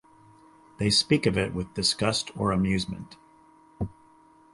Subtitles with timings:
[0.79, 3.17] They speak of it with disgust or amusement.